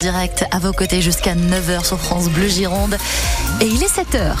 Direct 0.00 0.44
à 0.52 0.60
vos 0.60 0.72
côtés 0.72 1.02
jusqu'à 1.02 1.34
9h 1.34 1.84
sur 1.84 1.98
France 1.98 2.28
Bleu 2.28 2.46
Gironde. 2.46 2.96
Et 3.60 3.66
il 3.66 3.82
est 3.82 3.92
7h. 3.92 4.36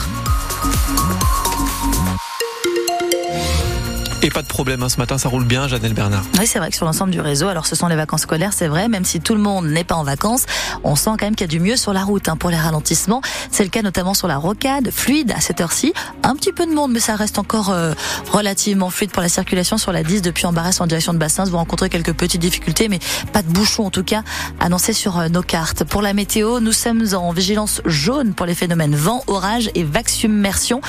Et 4.20 4.30
pas 4.30 4.42
de 4.42 4.48
problème, 4.48 4.82
hein, 4.82 4.88
ce 4.88 4.96
matin 4.96 5.16
ça 5.16 5.28
roule 5.28 5.44
bien, 5.44 5.68
Janelle 5.68 5.94
Bernard. 5.94 6.24
Oui, 6.40 6.46
c'est 6.46 6.58
vrai 6.58 6.70
que 6.70 6.76
sur 6.76 6.84
l'ensemble 6.84 7.12
du 7.12 7.20
réseau, 7.20 7.46
alors 7.46 7.66
ce 7.66 7.76
sont 7.76 7.86
les 7.86 7.94
vacances 7.94 8.22
scolaires, 8.22 8.52
c'est 8.52 8.66
vrai, 8.66 8.88
même 8.88 9.04
si 9.04 9.20
tout 9.20 9.34
le 9.34 9.40
monde 9.40 9.66
n'est 9.66 9.84
pas 9.84 9.94
en 9.94 10.02
vacances, 10.02 10.44
on 10.82 10.96
sent 10.96 11.10
quand 11.10 11.22
même 11.22 11.36
qu'il 11.36 11.44
y 11.46 11.50
a 11.50 11.56
du 11.56 11.60
mieux 11.60 11.76
sur 11.76 11.92
la 11.92 12.02
route 12.02 12.28
hein, 12.28 12.36
pour 12.36 12.50
les 12.50 12.56
ralentissements. 12.56 13.22
C'est 13.52 13.62
le 13.62 13.70
cas 13.70 13.82
notamment 13.82 14.14
sur 14.14 14.26
la 14.26 14.36
rocade, 14.36 14.90
fluide 14.90 15.30
à 15.30 15.40
cette 15.40 15.60
heure-ci. 15.60 15.92
Un 16.24 16.34
petit 16.34 16.50
peu 16.50 16.66
de 16.66 16.72
monde, 16.72 16.90
mais 16.92 16.98
ça 16.98 17.14
reste 17.14 17.38
encore 17.38 17.70
euh, 17.70 17.94
relativement 18.32 18.90
fluide 18.90 19.12
pour 19.12 19.22
la 19.22 19.28
circulation 19.28 19.78
sur 19.78 19.92
la 19.92 20.02
10 20.02 20.22
depuis 20.22 20.46
Embarras 20.46 20.78
en 20.80 20.88
direction 20.88 21.12
de 21.12 21.18
Bassins. 21.18 21.44
Vous 21.44 21.56
rencontrez 21.56 21.88
quelques 21.88 22.12
petites 22.12 22.40
difficultés, 22.40 22.88
mais 22.88 22.98
pas 23.32 23.42
de 23.42 23.48
bouchons 23.48 23.86
en 23.86 23.90
tout 23.90 24.04
cas 24.04 24.24
annoncés 24.58 24.94
sur 24.94 25.16
euh, 25.20 25.28
nos 25.28 25.42
cartes. 25.42 25.84
Pour 25.84 26.02
la 26.02 26.12
météo, 26.12 26.58
nous 26.58 26.72
sommes 26.72 27.04
en 27.14 27.30
vigilance 27.30 27.82
jaune 27.84 28.34
pour 28.34 28.46
les 28.46 28.56
phénomènes 28.56 28.96
vent, 28.96 29.22
orage 29.28 29.70
et 29.76 29.84
vague 29.84 30.08
submersion. 30.08 30.80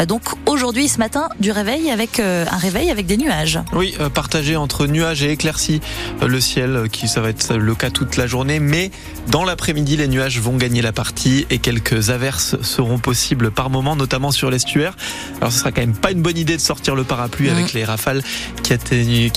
Euh, 0.00 0.04
donc 0.04 0.22
aujourd'hui, 0.46 0.88
ce 0.88 0.98
matin, 0.98 1.28
du 1.38 1.52
réveil 1.52 1.88
avec 1.88 2.18
un 2.18 2.44
réveil 2.56 2.71
avec 2.76 3.06
des 3.06 3.16
nuages. 3.16 3.58
Oui, 3.72 3.94
euh, 4.00 4.08
partagé 4.08 4.56
entre 4.56 4.86
nuages 4.86 5.22
et 5.22 5.30
éclaircies. 5.30 5.80
Euh, 6.22 6.26
le 6.26 6.40
ciel, 6.40 6.76
euh, 6.76 6.88
qui 6.88 7.08
ça 7.08 7.20
va 7.20 7.28
être 7.28 7.54
le 7.54 7.74
cas 7.74 7.90
toute 7.90 8.16
la 8.16 8.26
journée, 8.26 8.60
mais 8.60 8.90
dans 9.28 9.44
l'après-midi, 9.44 9.96
les 9.96 10.08
nuages 10.08 10.40
vont 10.40 10.56
gagner 10.56 10.82
la 10.82 10.92
partie 10.92 11.46
et 11.50 11.58
quelques 11.58 12.10
averses 12.10 12.60
seront 12.62 12.98
possibles 12.98 13.50
par 13.50 13.70
moment, 13.70 13.96
notamment 13.96 14.30
sur 14.30 14.50
l'estuaire. 14.50 14.96
Alors 15.40 15.52
ce 15.52 15.58
sera 15.58 15.72
quand 15.72 15.80
même 15.80 15.94
pas 15.94 16.10
une 16.10 16.22
bonne 16.22 16.38
idée 16.38 16.56
de 16.56 16.60
sortir 16.60 16.94
le 16.94 17.04
parapluie 17.04 17.50
avec 17.50 17.74
mmh. 17.74 17.78
les 17.78 17.84
rafales 17.84 18.22
qui, 18.62 18.72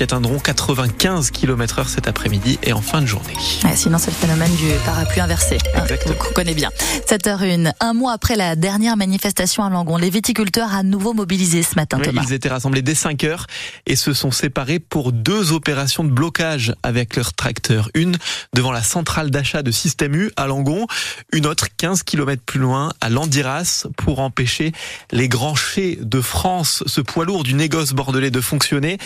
atteindront 0.02 0.40
95 0.40 1.32
km 1.32 1.80
heure 1.80 1.90
cet 1.90 2.08
après-midi 2.08 2.60
et 2.64 2.74
en 2.74 2.82
fin 2.82 3.02
de 3.02 3.06
journée. 3.06 3.34
sinon, 3.76 3.98
c'est 3.98 4.12
le 4.12 4.16
phénomène 4.16 4.54
du 4.56 4.68
parapluie 4.86 5.22
inversé. 5.22 5.58
Hein, 5.76 5.84
qu'on 6.20 6.34
connaît 6.34 6.54
bien. 6.54 6.70
7h01, 7.10 7.74
un 7.80 7.94
mois 7.94 8.14
après 8.14 8.36
la 8.36 8.56
dernière 8.56 8.98
manifestation 8.98 9.64
à 9.64 9.70
Langon, 9.70 9.98
les 9.98 10.10
viticulteurs 10.10 10.74
à 10.74 10.84
nouveau 10.84 11.14
mobilisés 11.14 11.64
ce 11.64 11.76
matin. 11.76 12.00
Oui, 12.00 12.12
ils 12.28 12.34
étaient 12.34 12.50
rassemblés 12.50 12.82
dès 12.82 12.96
5 13.26 13.40
et 13.88 13.96
se 13.96 14.14
sont 14.14 14.32
séparés 14.32 14.80
pour 14.80 15.12
deux 15.12 15.52
opérations 15.52 16.04
de 16.04 16.10
blocage 16.10 16.74
avec 16.84 17.16
leur 17.16 17.34
tracteur. 17.34 17.90
Une 17.94 18.18
devant 18.54 18.72
la 18.72 18.84
centrale 18.84 19.32
d'achat 19.32 19.64
de 19.64 19.72
Système 19.72 20.16
U 20.16 20.32
à 20.36 20.48
Langon, 20.48 20.88
une 21.34 21.46
autre 21.46 21.68
15 21.76 22.04
km 22.04 22.42
plus 22.46 22.60
loin 22.60 22.94
à 23.02 23.10
Landiras 23.10 23.88
pour 23.98 24.20
empêcher 24.20 24.72
les 25.12 25.28
grands 25.28 25.56
chais 25.56 25.98
de 26.00 26.22
France, 26.22 26.84
ce 26.86 27.02
poids 27.02 27.26
lourd 27.26 27.44
du 27.44 27.54
négoce 27.54 27.94
bordelais 27.94 28.32
de 28.32 28.42
fonctionner. 28.42 28.98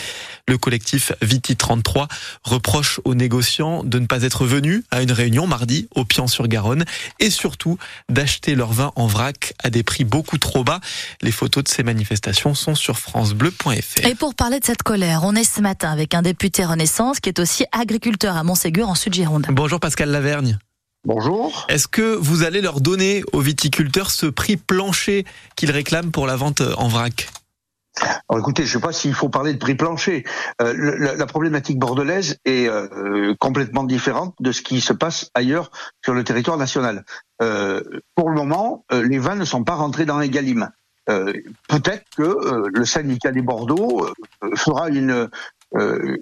Le 0.48 0.58
collectif 0.58 1.12
Viti 1.22 1.56
33 1.56 2.08
reproche 2.42 3.00
aux 3.04 3.14
négociants 3.14 3.84
de 3.84 3.98
ne 3.98 4.06
pas 4.06 4.22
être 4.22 4.44
venus 4.44 4.84
à 4.90 5.02
une 5.02 5.12
réunion 5.12 5.46
mardi 5.46 5.88
au 5.94 6.04
Pian-sur-Garonne 6.04 6.84
et 7.18 7.30
surtout 7.30 7.78
d'acheter 8.08 8.54
leur 8.54 8.72
vin 8.72 8.92
en 8.96 9.06
vrac 9.06 9.54
à 9.62 9.70
des 9.70 9.82
prix 9.82 10.04
beaucoup 10.04 10.38
trop 10.38 10.64
bas. 10.64 10.80
Les 11.22 11.32
photos 11.32 11.64
de 11.64 11.68
ces 11.68 11.82
manifestations 11.82 12.54
sont 12.54 12.74
sur 12.74 12.98
francebleu.fr. 12.98 14.09
Et 14.10 14.16
pour 14.16 14.34
parler 14.34 14.58
de 14.58 14.64
cette 14.64 14.82
colère, 14.82 15.20
on 15.22 15.36
est 15.36 15.44
ce 15.44 15.60
matin 15.60 15.88
avec 15.88 16.14
un 16.14 16.22
député 16.22 16.64
Renaissance 16.64 17.20
qui 17.20 17.28
est 17.28 17.38
aussi 17.38 17.64
agriculteur 17.70 18.36
à 18.36 18.42
Montségur 18.42 18.88
en 18.88 18.96
Sud-Gironde. 18.96 19.46
Bonjour 19.50 19.78
Pascal 19.78 20.10
Lavergne. 20.10 20.58
Bonjour. 21.04 21.64
Est-ce 21.68 21.86
que 21.86 22.16
vous 22.16 22.42
allez 22.42 22.60
leur 22.60 22.80
donner 22.80 23.22
aux 23.32 23.38
viticulteurs 23.38 24.10
ce 24.10 24.26
prix 24.26 24.56
plancher 24.56 25.24
qu'ils 25.54 25.70
réclament 25.70 26.10
pour 26.10 26.26
la 26.26 26.34
vente 26.34 26.60
en 26.60 26.88
vrac? 26.88 27.28
Alors 28.28 28.40
écoutez, 28.40 28.64
je 28.64 28.76
ne 28.76 28.80
sais 28.80 28.84
pas 28.84 28.92
s'il 28.92 29.14
faut 29.14 29.28
parler 29.28 29.52
de 29.52 29.58
prix 29.58 29.76
plancher. 29.76 30.24
Euh, 30.60 31.14
la, 31.16 31.26
problématique 31.26 31.78
bordelaise 31.78 32.36
est 32.44 32.68
euh, 32.68 33.34
complètement 33.38 33.84
différente 33.84 34.34
de 34.40 34.50
ce 34.50 34.62
qui 34.62 34.80
se 34.80 34.92
passe 34.92 35.30
ailleurs 35.34 35.70
sur 36.04 36.14
le 36.14 36.24
territoire 36.24 36.56
national. 36.56 37.04
Euh, 37.42 37.80
pour 38.16 38.28
le 38.28 38.34
moment, 38.34 38.84
les 38.90 39.18
vins 39.18 39.36
ne 39.36 39.44
sont 39.44 39.62
pas 39.62 39.76
rentrés 39.76 40.04
dans 40.04 40.18
les 40.18 40.30
galimes. 40.30 40.68
Euh, 41.08 41.32
peut-être 41.68 42.04
que 42.16 42.22
euh, 42.22 42.68
le 42.72 42.84
syndicat 42.84 43.32
des 43.32 43.42
Bordeaux 43.42 44.06
euh, 44.06 44.56
fera 44.56 44.88
une 44.88 45.28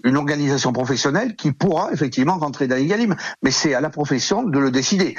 une 0.04 0.19
organisation 0.19 0.75
professionnelle 0.75 1.34
qui 1.34 1.52
pourra 1.52 1.91
effectivement 1.91 2.36
rentrer 2.36 2.66
dans 2.66 2.76
l'Egalim. 2.76 3.16
Mais 3.42 3.50
c'est 3.50 3.72
à 3.72 3.80
la 3.80 3.88
profession 3.88 4.42
de 4.42 4.58
le 4.58 4.70
décider. 4.70 5.14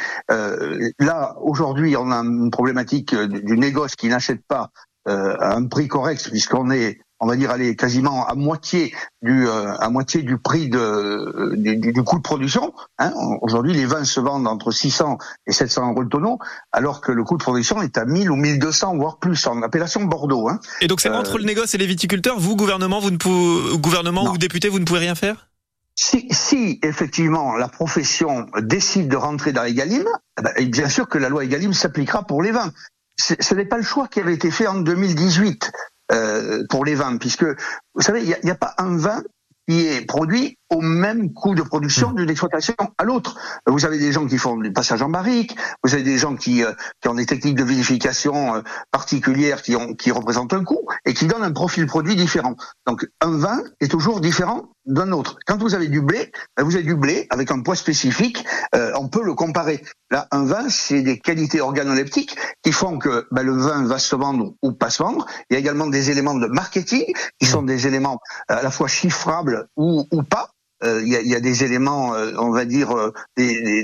là, 0.99 1.35
aujourd'hui, 1.41 1.97
on 1.97 2.11
a 2.11 2.17
une 2.17 2.51
problématique 2.51 3.15
du 3.15 3.57
négoce 3.57 3.95
qui 3.95 4.07
n'achète 4.07 4.45
pas 4.47 4.69
un 5.07 5.65
prix 5.65 5.87
correct, 5.87 6.29
puisqu'on 6.29 6.69
est 6.69 6.99
on 7.19 7.27
va 7.27 7.35
dire 7.35 7.51
aller 7.51 7.75
quasiment 7.75 8.25
à 8.25 8.35
moitié 8.35 8.93
du 9.21 9.47
euh, 9.47 9.75
à 9.79 9.89
moitié 9.89 10.23
du 10.23 10.37
prix 10.37 10.69
de 10.69 11.53
du, 11.57 11.91
du 11.91 12.03
coût 12.03 12.17
de 12.17 12.21
production. 12.21 12.73
Hein. 12.97 13.11
Aujourd'hui, 13.41 13.73
les 13.73 13.85
vins 13.85 14.05
se 14.05 14.19
vendent 14.19 14.47
entre 14.47 14.71
600 14.71 15.17
et 15.47 15.51
700 15.51 15.91
euros 15.91 16.01
le 16.01 16.09
tonneau, 16.09 16.39
alors 16.71 17.01
que 17.01 17.11
le 17.11 17.23
coût 17.23 17.37
de 17.37 17.43
production 17.43 17.81
est 17.81 17.97
à 17.97 18.05
1000 18.05 18.31
ou 18.31 18.35
1200 18.35 18.97
voire 18.97 19.17
plus 19.17 19.47
en 19.47 19.61
appellation 19.61 20.03
Bordeaux. 20.03 20.49
Hein. 20.49 20.59
Et 20.81 20.87
donc 20.87 21.01
c'est 21.01 21.09
entre 21.09 21.35
euh, 21.35 21.39
le 21.39 21.45
négoce 21.45 21.73
et 21.75 21.77
les 21.77 21.87
viticulteurs. 21.87 22.39
Vous, 22.39 22.55
gouvernement, 22.55 22.99
vous 22.99 23.11
ne 23.11 23.17
pouvez, 23.17 23.77
gouvernement 23.77 24.31
ou 24.31 24.37
député, 24.37 24.69
vous 24.69 24.79
ne 24.79 24.85
pouvez 24.85 24.99
rien 24.99 25.15
faire? 25.15 25.47
Si, 25.95 26.27
si, 26.31 26.79
effectivement 26.81 27.57
la 27.57 27.67
profession 27.67 28.47
décide 28.61 29.09
de 29.09 29.17
rentrer 29.17 29.51
dans 29.51 29.65
Egalim, 29.65 30.05
eh 30.39 30.41
ben, 30.41 30.69
bien 30.69 30.87
sûr 30.87 31.09
que 31.09 31.17
la 31.17 31.27
loi 31.27 31.43
Egalim 31.43 31.73
s'appliquera 31.73 32.23
pour 32.23 32.41
les 32.41 32.51
vins. 32.51 32.71
Ce 33.17 33.53
n'est 33.53 33.65
pas 33.65 33.75
le 33.75 33.83
choix 33.83 34.07
qui 34.07 34.21
avait 34.21 34.33
été 34.33 34.49
fait 34.49 34.65
en 34.65 34.79
2018. 34.79 35.71
Euh, 36.11 36.63
pour 36.69 36.85
les 36.85 36.95
vins, 36.95 37.17
puisque 37.17 37.45
vous 37.93 38.01
savez, 38.01 38.21
il 38.21 38.35
n'y 38.43 38.49
a, 38.49 38.53
a, 38.53 38.57
pas 38.57 38.73
un 38.79 38.97
vin 38.97 39.21
qui 39.67 39.85
est 39.85 40.05
produit 40.05 40.57
au 40.69 40.81
même 40.81 41.33
coût 41.33 41.55
de 41.55 41.61
production 41.61 42.11
mmh. 42.11 42.15
d'une 42.15 42.29
exploitation 42.29 42.75
à 42.97 43.03
l'autre. 43.03 43.37
Vous 43.67 43.85
avez 43.85 43.97
des 43.97 44.11
gens 44.11 44.25
qui 44.27 44.37
font 44.37 44.57
du 44.57 44.71
passage 44.71 45.01
en 45.01 45.09
barrique, 45.09 45.55
vous 45.83 45.93
avez 45.93 46.03
des 46.03 46.17
gens 46.17 46.35
qui, 46.35 46.63
euh, 46.63 46.73
qui 47.01 47.07
ont 47.07 47.15
des 47.15 47.25
techniques 47.25 47.55
de 47.55 47.63
vinification 47.63 48.55
euh, 48.55 48.61
particulières 48.91 49.61
qui, 49.61 49.75
ont, 49.75 49.93
qui 49.93 50.11
représentent 50.11 50.53
un 50.53 50.63
coût 50.63 50.87
et 51.05 51.13
qui 51.13 51.25
donnent 51.25 51.43
un 51.43 51.51
profil 51.51 51.85
produit 51.85 52.15
différent. 52.15 52.55
Donc 52.85 53.07
un 53.21 53.37
vin 53.37 53.61
est 53.79 53.89
toujours 53.89 54.21
différent 54.21 54.69
d'un 54.85 55.11
autre. 55.11 55.37
Quand 55.45 55.57
vous 55.57 55.75
avez 55.75 55.87
du 55.87 56.01
blé, 56.01 56.31
ben, 56.57 56.63
vous 56.63 56.75
avez 56.75 56.83
du 56.83 56.95
blé 56.95 57.27
avec 57.29 57.51
un 57.51 57.61
poids 57.61 57.75
spécifique, 57.75 58.43
euh, 58.75 58.91
on 58.95 59.07
peut 59.07 59.23
le 59.23 59.33
comparer. 59.33 59.83
Là, 60.11 60.27
un 60.31 60.45
vin, 60.45 60.69
c'est 60.69 61.01
des 61.01 61.19
qualités 61.19 61.61
organoleptiques 61.61 62.35
qui 62.63 62.71
font 62.71 62.97
que 62.97 63.27
ben, 63.31 63.43
le 63.43 63.55
vin 63.55 63.85
va 63.85 63.99
se 63.99 64.15
vendre 64.15 64.55
ou 64.63 64.71
pas 64.71 64.89
se 64.89 65.03
vendre. 65.03 65.25
Il 65.49 65.53
y 65.53 65.57
a 65.57 65.59
également 65.59 65.87
des 65.87 66.11
éléments 66.11 66.35
de 66.35 66.47
marketing 66.47 67.05
qui 67.39 67.45
sont 67.45 67.61
des 67.61 67.87
éléments 67.87 68.19
à 68.47 68.61
la 68.61 68.71
fois 68.71 68.87
chiffrables 68.87 69.67
ou, 69.75 70.05
ou 70.11 70.23
pas. 70.23 70.49
Euh, 70.83 71.01
il 71.03 71.11
y, 71.11 71.15
a, 71.15 71.21
y, 71.21 71.35
a, 71.35 71.39
des 71.41 71.63
éléments, 71.63 72.15
euh, 72.15 72.31
on 72.37 72.51
va 72.51 72.63
dire, 72.63 72.91
euh, 72.91 73.11
des, 73.35 73.83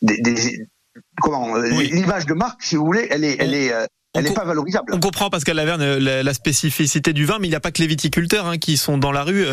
des, 0.00 0.20
des, 0.22 0.66
comment 1.20 1.56
l'image 1.56 2.24
de 2.24 2.34
marque, 2.34 2.62
si 2.62 2.76
vous 2.76 2.84
voulez, 2.86 3.06
elle 3.10 3.24
est, 3.24 3.36
elle 3.38 3.54
est 3.54 3.72
elle 4.14 4.24
n'est 4.24 4.32
pas 4.32 4.46
valorisable. 4.46 4.94
On 4.94 5.00
comprend, 5.00 5.28
Pascal 5.28 5.56
Laverne, 5.56 5.98
la, 5.98 6.22
la, 6.22 6.34
spécificité 6.34 7.12
du 7.12 7.26
vin, 7.26 7.38
mais 7.38 7.46
il 7.46 7.50
n'y 7.50 7.56
a 7.56 7.60
pas 7.60 7.70
que 7.70 7.82
les 7.82 7.86
viticulteurs 7.86 8.46
hein, 8.46 8.56
qui 8.56 8.78
sont 8.78 8.96
dans 8.96 9.12
la 9.12 9.22
rue. 9.22 9.44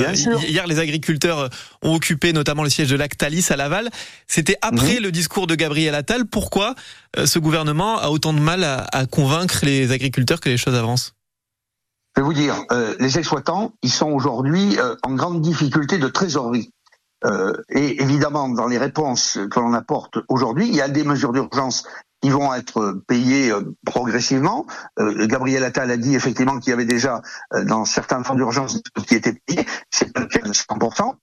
Hier, 0.48 0.66
les 0.66 0.80
agriculteurs 0.80 1.50
ont 1.84 1.94
occupé 1.94 2.32
notamment 2.32 2.64
le 2.64 2.70
siège 2.70 2.90
de 2.90 2.96
Lactalis 2.96 3.48
à 3.50 3.58
Laval. 3.58 3.90
C'était 4.28 4.58
après 4.62 4.96
mhm. 4.96 5.04
le 5.04 5.12
discours 5.12 5.46
de 5.46 5.56
Gabriel 5.56 5.94
Attal. 5.94 6.26
Pourquoi 6.26 6.74
ce 7.26 7.38
gouvernement 7.38 8.00
a 8.00 8.08
autant 8.08 8.34
de 8.34 8.40
mal 8.40 8.64
à, 8.64 8.88
à 8.94 9.06
convaincre 9.06 9.60
les 9.64 9.92
agriculteurs 9.92 10.40
que 10.40 10.50
les 10.50 10.58
choses 10.58 10.76
avancent? 10.76 11.14
je 12.16 12.22
vais 12.22 12.26
vous 12.26 12.34
dire, 12.34 12.56
euh, 12.72 12.96
les 13.00 13.18
exploitants, 13.18 13.74
ils 13.82 13.92
sont 13.92 14.12
aujourd'hui 14.12 14.80
euh, 14.80 14.96
en 15.04 15.16
grande 15.16 15.42
difficulté 15.42 15.98
de 15.98 16.08
trésorerie. 16.08 16.72
Euh, 17.26 17.54
et 17.70 18.02
évidemment, 18.02 18.50
dans 18.50 18.68
les 18.68 18.78
réponses 18.78 19.38
que 19.52 19.60
l'on 19.60 19.74
apporte 19.74 20.20
aujourd'hui, 20.30 20.68
il 20.68 20.76
y 20.76 20.82
a 20.82 20.88
des 20.88 21.04
mesures 21.04 21.34
d'urgence 21.34 21.86
qui 22.22 22.30
vont 22.30 22.54
être 22.54 23.04
payées 23.08 23.52
euh, 23.52 23.76
progressivement. 23.86 24.66
Euh, 25.00 25.28
Gabriel 25.28 25.64
Attal 25.64 25.92
a 25.92 25.98
dit 25.98 26.16
effectivement 26.16 26.60
qu'il 26.60 26.72
y 26.72 26.74
avait 26.74 26.86
déjà 26.86 27.22
euh, 27.54 27.66
dans 27.66 27.86
certains 27.86 28.24
fonds 28.24 28.36
d'urgence 28.36 28.82
qui 29.08 29.16
étaient 29.16 29.38
payés, 29.46 29.66
c'est 29.90 30.12
100% 30.16 31.16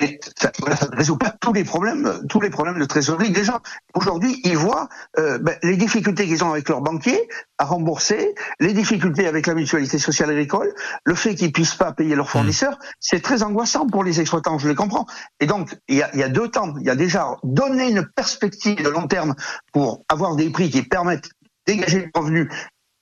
mais 0.00 0.20
ça, 0.36 0.50
ça 0.76 0.88
ne 0.90 0.96
résout 0.96 1.16
pas 1.16 1.34
tous 1.40 1.52
les 1.52 1.64
problèmes, 1.64 2.26
tous 2.28 2.40
les 2.40 2.50
problèmes 2.50 2.78
de 2.78 2.84
trésorerie 2.84 3.30
des 3.30 3.44
gens. 3.44 3.60
Aujourd'hui, 3.94 4.40
ils 4.44 4.56
voient 4.56 4.88
euh, 5.18 5.38
ben, 5.38 5.56
les 5.62 5.76
difficultés 5.76 6.26
qu'ils 6.26 6.44
ont 6.44 6.50
avec 6.50 6.68
leurs 6.68 6.80
banquiers 6.80 7.28
à 7.58 7.64
rembourser, 7.64 8.34
les 8.60 8.72
difficultés 8.72 9.26
avec 9.26 9.46
la 9.46 9.54
mutualité 9.54 9.98
sociale 9.98 10.30
agricole, 10.30 10.74
le 11.04 11.14
fait 11.14 11.34
qu'ils 11.34 11.52
puissent 11.52 11.74
pas 11.74 11.92
payer 11.92 12.14
leurs 12.14 12.26
mmh. 12.26 12.28
fournisseurs, 12.28 12.78
c'est 13.00 13.20
très 13.20 13.42
angoissant 13.42 13.86
pour 13.86 14.04
les 14.04 14.20
exploitants, 14.20 14.58
je 14.58 14.68
les 14.68 14.74
comprends. 14.74 15.06
Et 15.40 15.46
donc, 15.46 15.76
il 15.88 15.96
y 15.96 16.02
a, 16.02 16.14
y 16.16 16.22
a 16.22 16.28
deux 16.28 16.48
temps, 16.48 16.74
il 16.78 16.86
y 16.86 16.90
a 16.90 16.96
déjà 16.96 17.36
donné 17.42 17.90
une 17.90 18.06
perspective 18.06 18.82
de 18.82 18.88
long 18.88 19.06
terme 19.06 19.34
pour 19.72 20.04
avoir 20.08 20.36
des 20.36 20.50
prix 20.50 20.70
qui 20.70 20.82
permettent 20.82 21.30
de 21.66 21.74
dégager 21.74 22.10
le 22.14 22.20
revenu 22.20 22.48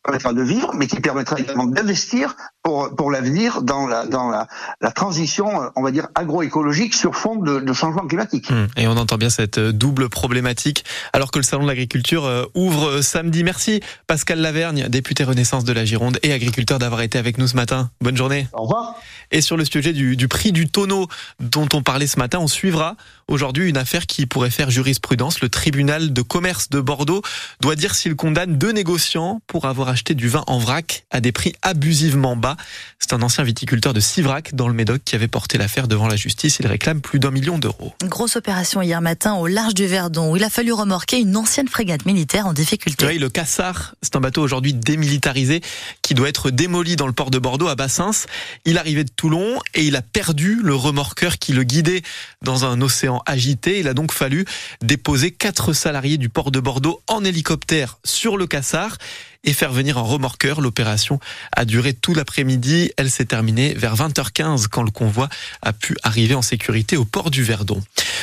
permettra 0.07 0.33
de 0.33 0.43
vivre, 0.43 0.73
mais 0.75 0.87
qui 0.87 1.01
permettra 1.01 1.39
également 1.39 1.67
d'investir 1.67 2.37
pour, 2.67 2.91
pour 2.97 3.13
l'avenir 3.13 3.63
dans, 3.63 3.87
la, 3.87 4.07
dans 4.07 4.29
la, 4.29 4.49
la, 4.81 4.91
transition, 4.91 5.63
euh, 5.63 5.69
on 5.77 5.83
va 5.83 5.93
dire, 5.93 6.09
agroécologique 6.17 6.95
sur 6.95 7.15
fond 7.15 7.37
de, 7.37 7.61
de 7.61 7.73
changement 7.73 8.09
climatique. 8.09 8.51
Hum, 8.51 8.67
et 8.77 8.89
on 8.89 8.97
entend 8.97 9.19
bien 9.19 9.31
cette 9.31 9.59
euh, 9.59 9.71
double 9.71 10.09
problématique, 10.09 10.85
alors 11.13 11.31
que 11.31 11.39
le 11.39 11.45
Salon 11.45 11.63
de 11.63 11.69
l'agriculture 11.69 12.25
euh, 12.25 12.45
ouvre 12.57 13.03
samedi. 13.03 13.45
Merci 13.45 13.83
Pascal 14.09 14.41
Lavergne, 14.41 14.89
député 14.89 15.23
Renaissance 15.23 15.63
de 15.63 15.73
la 15.73 15.85
Gironde 15.85 16.19
et 16.25 16.33
agriculteur, 16.33 16.81
d'avoir 16.81 17.03
été 17.03 17.19
avec 17.19 17.39
nous 17.39 17.47
ce 17.47 17.55
matin. 17.55 17.89
Bonne 18.01 18.17
journée. 18.17 18.49
Au 18.53 18.63
revoir. 18.63 18.97
Et 19.31 19.43
sur 19.43 19.57
le 19.57 19.65
sujet 19.65 19.93
du, 19.93 20.17
du 20.17 20.27
prix 20.27 20.51
du 20.51 20.69
tonneau 20.69 21.07
dont 21.39 21.69
on 21.73 21.83
parlait 21.83 22.09
ce 22.09 22.19
matin, 22.19 22.41
on 22.41 22.49
suivra 22.49 22.97
Aujourd'hui, 23.29 23.69
une 23.69 23.77
affaire 23.77 24.07
qui 24.07 24.25
pourrait 24.27 24.51
faire 24.51 24.71
jurisprudence. 24.71 25.41
Le 25.41 25.49
tribunal 25.49 26.13
de 26.13 26.23
commerce 26.23 26.71
de 26.71 26.79
Bordeaux 26.79 27.23
doit 27.61 27.75
dire 27.75 27.97
s'il 27.97 28.15
condamne 28.15 28.57
deux 28.57 28.71
négociants 28.71 29.41
pour 29.49 29.65
avoir 29.65 29.89
acheté 29.89 30.15
du 30.15 30.29
vin 30.29 30.45
en 30.47 30.59
vrac 30.59 31.07
à 31.11 31.21
des 31.21 31.33
prix 31.33 31.53
abusivement 31.63 32.37
bas. 32.37 32.56
C'est 32.99 33.13
un 33.13 33.23
ancien 33.23 33.45
viticulteur 33.45 33.93
de 33.93 34.01
Sivrac 34.01 34.55
dans 34.55 34.69
le 34.69 34.75
Médoc 34.75 35.03
qui 35.05 35.15
avait 35.15 35.29
porté 35.29 35.59
l'affaire 35.59 35.89
devant 35.89 36.07
la 36.07 36.17
justice. 36.17 36.59
Il 36.61 36.67
réclame 36.67 37.01
plus 37.01 37.19
d'un 37.19 37.31
million 37.31 37.59
d'euros. 37.59 37.95
Grosse 38.05 38.37
opération 38.37 38.83
hier 38.83 39.01
matin 39.01 39.35
au 39.35 39.47
large 39.47 39.75
du 39.75 39.87
Verdon 39.87 40.33
où 40.33 40.37
il 40.37 40.45
a 40.45 40.51
fallu 40.51 40.73
remorquer 40.73 41.19
une 41.19 41.37
ancienne 41.37 41.69
frégate 41.69 42.07
militaire 42.07 42.47
en 42.47 42.53
difficulté. 42.53 43.07
Oui, 43.07 43.19
le 43.19 43.29
Cassard, 43.29 43.95
c'est 44.03 44.17
un 44.17 44.21
bateau 44.21 44.43
aujourd'hui 44.43 44.75
démilitarisé 44.75 45.61
qui 46.03 46.15
doit 46.15 46.29
être 46.29 46.51
démoli 46.51 46.97
dans 46.97 47.07
le 47.07 47.13
port 47.13 47.31
de 47.31 47.39
Bordeaux 47.39 47.69
à 47.69 47.75
Bassins. 47.75 48.27
Il 48.65 48.79
arrivait 48.79 49.05
de 49.05 49.11
Toulon 49.11 49.59
et 49.75 49.85
il 49.85 49.97
a 49.97 50.03
perdu 50.03 50.61
le 50.63 50.75
remorqueur 50.75 51.39
qui 51.39 51.53
le 51.53 51.63
guidait 51.63 52.03
dans 52.43 52.65
un 52.65 52.81
océan 52.81 53.23
agité. 53.27 53.81
Il 53.81 53.89
a 53.89 53.95
donc 53.95 54.13
fallu 54.13 54.45
déposer 54.83 55.31
quatre 55.31 55.73
salariés 55.73 56.19
du 56.19 56.29
port 56.29 56.51
de 56.51 56.61
Bordeaux 56.61 57.01
en 57.09 57.25
hélicoptère 57.25 57.99
sur 58.05 58.37
le 58.37 58.47
Cassard 58.47 58.99
et 59.47 59.53
faire 59.53 59.73
venir 59.73 59.97
un 59.97 60.03
remorqueur. 60.03 60.61
L'opération 60.61 61.19
a 61.53 61.65
duré 61.65 61.95
tout 61.95 62.13
l'après-midi. 62.13 62.91
Elle 62.99 63.11
s'est 63.11 63.25
terminée 63.25 63.73
vers 63.75 63.97
20h15 63.97 64.67
quand 64.69 64.83
le 64.83 64.91
convoi 64.91 65.29
a 65.63 65.73
pu 65.73 65.97
arriver 66.03 66.35
en 66.35 66.43
sécurité 66.43 66.97
au 66.97 67.05
port 67.05 67.31
du 67.31 67.43
Verdon. 67.43 67.83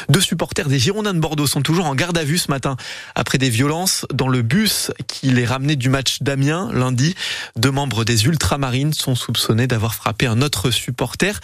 Deux 0.10 0.22
supporters 0.22 0.68
des 0.68 0.80
Girondins 0.80 1.14
de 1.14 1.20
Bordeaux 1.20 1.48
sont 1.48 1.62
toujours 1.62 1.86
en 1.86 1.96
garde 1.96 2.18
à 2.18 2.24
vue 2.24 2.38
ce 2.38 2.52
matin 2.52 2.76
après 3.16 3.38
des 3.38 3.50
violences 3.50 4.06
dans 4.14 4.28
le 4.28 4.42
bus 4.42 4.92
qui 5.08 5.28
les 5.28 5.46
ramenait 5.46 5.78
du 5.78 5.90
match 5.90 6.22
d'Amiens 6.22 6.70
lundi. 6.74 7.16
Deux 7.56 7.72
membres 7.72 8.04
des 8.04 8.26
Ultramarines 8.26 8.94
sont 8.94 9.16
soupçonnés 9.16 9.68
d'avoir 9.68 9.96
frappé 9.96 10.28
un 10.28 10.42
autre 10.42 10.72
supporter 10.72 11.40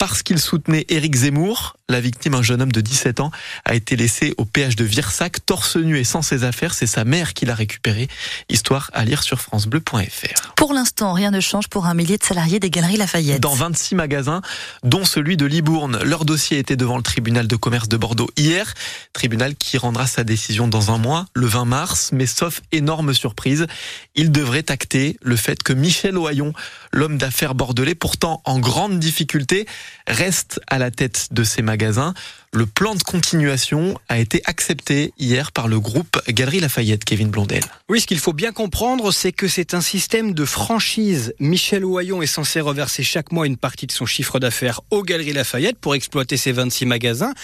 parce 0.00 0.22
qu'il 0.22 0.38
soutenait 0.38 0.86
Éric 0.88 1.14
Zemmour. 1.14 1.76
La 1.90 2.00
victime, 2.00 2.34
un 2.34 2.42
jeune 2.42 2.62
homme 2.62 2.72
de 2.72 2.80
17 2.80 3.20
ans, 3.20 3.30
a 3.66 3.74
été 3.74 3.96
laissé 3.96 4.32
au 4.38 4.46
péage 4.46 4.74
de 4.74 4.84
Virsac, 4.84 5.44
torse 5.44 5.76
nu 5.76 5.98
et 5.98 6.04
sans 6.04 6.22
ses 6.22 6.42
affaires. 6.44 6.72
C'est 6.72 6.86
sa 6.86 7.04
mère 7.04 7.34
qui 7.34 7.44
l'a 7.44 7.54
récupéré. 7.54 8.08
Histoire 8.48 8.90
à 8.94 9.04
lire 9.04 9.22
sur 9.22 9.42
francebleu.fr. 9.42 10.54
Pour 10.56 10.72
l'instant, 10.72 11.12
rien 11.12 11.30
ne 11.30 11.40
change 11.40 11.68
pour 11.68 11.84
un 11.84 11.92
millier 11.92 12.16
de 12.16 12.24
salariés 12.24 12.58
des 12.58 12.70
Galeries 12.70 12.96
Lafayette. 12.96 13.42
Dans 13.42 13.52
26 13.52 13.94
magasins, 13.94 14.40
dont 14.84 15.04
celui 15.04 15.36
de 15.36 15.44
Libourne. 15.44 15.98
Leur 16.02 16.24
dossier 16.24 16.58
était 16.58 16.76
devant 16.76 16.96
le 16.96 17.02
tribunal 17.02 17.46
de 17.46 17.56
commerce 17.56 17.88
de 17.88 17.98
Bordeaux 17.98 18.30
hier. 18.38 18.72
Tribunal 19.12 19.54
qui 19.54 19.76
rendra 19.76 20.06
sa 20.06 20.24
décision 20.24 20.66
dans 20.66 20.90
un 20.90 20.96
mois, 20.96 21.26
le 21.34 21.46
20 21.46 21.66
mars. 21.66 22.10
Mais 22.14 22.26
sauf 22.26 22.62
énorme 22.72 23.12
surprise, 23.12 23.66
il 24.14 24.32
devrait 24.32 24.70
acter 24.70 25.18
le 25.20 25.36
fait 25.36 25.62
que 25.62 25.74
Michel 25.74 26.16
Oyon, 26.16 26.54
l'homme 26.90 27.18
d'affaires 27.18 27.54
bordelais, 27.54 27.94
pourtant 27.94 28.40
en 28.46 28.60
grande 28.60 28.98
difficulté, 28.98 29.66
reste 30.06 30.60
à 30.66 30.78
la 30.78 30.90
tête 30.90 31.28
de 31.32 31.44
ces 31.44 31.62
magasins. 31.62 32.14
Le 32.52 32.66
plan 32.66 32.96
de 32.96 33.02
continuation 33.04 33.96
a 34.08 34.18
été 34.18 34.42
accepté 34.44 35.12
hier 35.20 35.52
par 35.52 35.68
le 35.68 35.78
groupe 35.78 36.20
Galerie 36.28 36.58
Lafayette, 36.58 37.04
Kevin 37.04 37.28
Blondel. 37.28 37.62
Oui, 37.88 38.00
ce 38.00 38.08
qu'il 38.08 38.18
faut 38.18 38.32
bien 38.32 38.50
comprendre, 38.50 39.12
c'est 39.12 39.30
que 39.30 39.46
c'est 39.46 39.72
un 39.72 39.80
système 39.80 40.34
de 40.34 40.44
franchise. 40.44 41.32
Michel 41.38 41.84
Oyon 41.84 42.22
est 42.22 42.26
censé 42.26 42.60
reverser 42.60 43.04
chaque 43.04 43.30
mois 43.30 43.46
une 43.46 43.56
partie 43.56 43.86
de 43.86 43.92
son 43.92 44.04
chiffre 44.04 44.40
d'affaires 44.40 44.80
aux 44.90 45.04
Galeries 45.04 45.32
Lafayette 45.32 45.78
pour 45.78 45.94
exploiter 45.94 46.36
ses 46.36 46.50
26 46.50 46.86
magasins. 46.86 47.34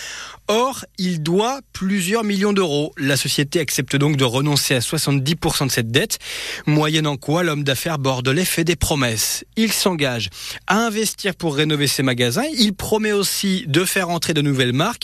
Or, 0.48 0.84
il 0.98 1.22
doit 1.22 1.60
plusieurs 1.72 2.24
millions 2.24 2.52
d'euros. 2.52 2.92
La 2.98 3.16
société 3.16 3.60
accepte 3.60 3.94
donc 3.94 4.16
de 4.16 4.24
renoncer 4.24 4.74
à 4.74 4.80
70% 4.80 5.66
de 5.66 5.70
cette 5.70 5.92
dette, 5.92 6.18
moyennant 6.66 7.16
quoi 7.16 7.44
l'homme 7.44 7.62
d'affaires 7.62 8.00
bordelais 8.00 8.44
fait 8.44 8.64
des 8.64 8.76
promesses. 8.76 9.44
Il 9.56 9.72
s'engage 9.72 10.30
à 10.66 10.78
investir 10.78 11.36
pour 11.36 11.54
rénover 11.54 11.86
ses 11.86 12.02
magasins. 12.02 12.46
Il 12.58 12.74
promet 12.74 13.12
aussi 13.12 13.66
de 13.68 13.84
faire 13.84 14.10
entrer 14.10 14.34
de 14.34 14.42
nouvelles 14.42 14.72
marques 14.72 14.95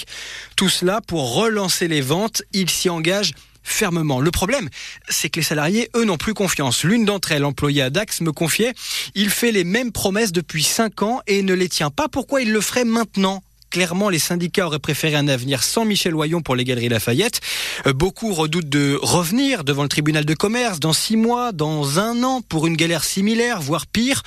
tout 0.56 0.68
cela 0.68 1.00
pour 1.00 1.34
relancer 1.34 1.88
les 1.88 2.00
ventes. 2.00 2.42
Il 2.52 2.70
s'y 2.70 2.88
engage 2.88 3.32
fermement. 3.62 4.20
Le 4.20 4.30
problème, 4.30 4.68
c'est 5.08 5.28
que 5.28 5.40
les 5.40 5.44
salariés, 5.44 5.88
eux, 5.96 6.04
n'ont 6.04 6.16
plus 6.16 6.34
confiance. 6.34 6.84
L'une 6.84 7.04
d'entre 7.04 7.32
elles, 7.32 7.44
employée 7.44 7.82
à 7.82 7.90
Dax, 7.90 8.20
me 8.20 8.32
confiait, 8.32 8.74
il 9.14 9.30
fait 9.30 9.52
les 9.52 9.64
mêmes 9.64 9.92
promesses 9.92 10.32
depuis 10.32 10.62
5 10.62 11.02
ans 11.02 11.20
et 11.26 11.42
ne 11.42 11.54
les 11.54 11.68
tient 11.68 11.90
pas. 11.90 12.08
Pourquoi 12.08 12.42
il 12.42 12.52
le 12.52 12.60
ferait 12.60 12.84
maintenant? 12.84 13.42
Clairement, 13.70 14.10
les 14.10 14.18
syndicats 14.18 14.66
auraient 14.66 14.78
préféré 14.78 15.16
un 15.16 15.28
avenir 15.28 15.62
sans 15.62 15.86
Michel 15.86 16.14
Oyon 16.14 16.42
pour 16.42 16.56
les 16.56 16.64
Galeries 16.64 16.90
Lafayette. 16.90 17.40
Euh, 17.86 17.94
beaucoup 17.94 18.34
redoutent 18.34 18.68
de 18.68 18.98
revenir 19.00 19.64
devant 19.64 19.82
le 19.82 19.88
tribunal 19.88 20.26
de 20.26 20.34
commerce 20.34 20.78
dans 20.78 20.92
six 20.92 21.16
mois, 21.16 21.52
dans 21.52 21.98
un 21.98 22.22
an, 22.22 22.42
pour 22.42 22.66
une 22.66 22.76
galère 22.76 23.02
similaire, 23.02 23.62
voire 23.62 23.86
pire. 23.86 24.24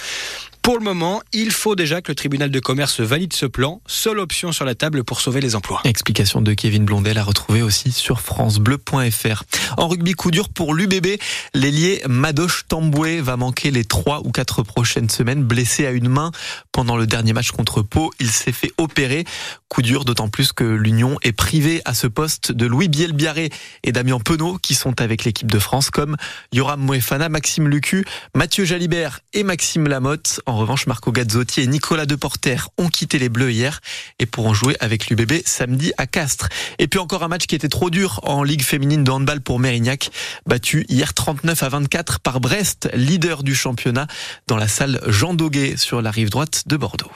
Pour 0.65 0.79
le 0.79 0.83
moment, 0.83 1.21
il 1.31 1.51
faut 1.51 1.75
déjà 1.75 2.01
que 2.01 2.09
le 2.11 2.15
tribunal 2.15 2.49
de 2.49 2.59
commerce 2.59 2.99
valide 2.99 3.33
ce 3.33 3.45
plan. 3.45 3.83
Seule 3.85 4.17
option 4.17 4.51
sur 4.51 4.65
la 4.65 4.73
table 4.73 5.03
pour 5.03 5.21
sauver 5.21 5.39
les 5.39 5.55
emplois. 5.55 5.79
Explication 5.83 6.41
de 6.41 6.55
Kevin 6.55 6.85
Blondel 6.85 7.19
à 7.19 7.23
retrouver 7.23 7.61
aussi 7.61 7.91
sur 7.91 8.19
francebleu.fr. 8.19 9.43
En 9.77 9.87
rugby 9.87 10.13
coup 10.13 10.31
dur 10.31 10.49
pour 10.49 10.73
l'UBB, 10.73 11.19
l'ailier 11.53 12.01
Madoche 12.09 12.65
Tamboué 12.67 13.21
va 13.21 13.37
manquer 13.37 13.69
les 13.69 13.85
trois 13.85 14.21
ou 14.25 14.31
quatre 14.31 14.63
prochaines 14.63 15.07
semaines, 15.07 15.43
blessé 15.43 15.85
à 15.85 15.91
une 15.91 16.09
main 16.09 16.31
pendant 16.71 16.97
le 16.97 17.05
dernier 17.05 17.33
match 17.33 17.51
contre 17.51 17.83
Pau. 17.83 18.09
Il 18.19 18.31
s'est 18.31 18.51
fait 18.51 18.71
opérer. 18.79 19.23
Coup 19.69 19.83
dur 19.83 20.03
d'autant 20.03 20.29
plus 20.29 20.51
que 20.51 20.63
l'Union 20.63 21.19
est 21.21 21.31
privée 21.31 21.83
à 21.85 21.93
ce 21.93 22.07
poste 22.07 22.51
de 22.51 22.65
Louis 22.65 22.87
Bielbiaré 22.87 23.51
et 23.83 23.91
Damien 23.91 24.19
Penaud 24.19 24.57
qui 24.57 24.73
sont 24.73 24.99
avec 24.99 25.25
l'équipe 25.25 25.51
de 25.51 25.59
France 25.59 25.91
comme 25.91 26.15
Yoram 26.53 26.81
Moefana, 26.81 27.29
Maxime 27.29 27.67
Lucu, 27.67 28.03
Mathieu 28.33 28.65
Jalibert 28.65 29.19
et 29.33 29.43
Maxime 29.43 29.87
Lamotte. 29.87 30.41
En 30.55 30.59
revanche, 30.59 30.87
Marco 30.87 31.11
Gazzotti 31.11 31.59
et 31.59 31.67
Nicolas 31.67 32.05
Deporter 32.05 32.69
ont 32.77 32.87
quitté 32.87 33.19
les 33.19 33.27
Bleus 33.27 33.51
hier 33.51 33.81
et 34.19 34.25
pourront 34.25 34.53
jouer 34.53 34.77
avec 34.79 35.09
l'UBB 35.09 35.41
samedi 35.43 35.91
à 35.97 36.07
Castres. 36.07 36.47
Et 36.79 36.87
puis 36.87 36.97
encore 36.97 37.23
un 37.23 37.27
match 37.27 37.45
qui 37.45 37.55
était 37.55 37.67
trop 37.67 37.89
dur 37.89 38.21
en 38.23 38.41
Ligue 38.41 38.63
féminine 38.63 39.03
de 39.03 39.11
handball 39.11 39.41
pour 39.41 39.59
Mérignac, 39.59 40.11
battu 40.45 40.85
hier 40.87 41.13
39 41.13 41.61
à 41.61 41.67
24 41.67 42.21
par 42.21 42.39
Brest, 42.39 42.87
leader 42.93 43.43
du 43.43 43.53
championnat, 43.53 44.07
dans 44.47 44.55
la 44.55 44.69
salle 44.69 45.01
Jean 45.07 45.33
Doguet 45.33 45.75
sur 45.75 46.01
la 46.01 46.09
rive 46.09 46.29
droite 46.29 46.63
de 46.67 46.77
Bordeaux. 46.77 47.11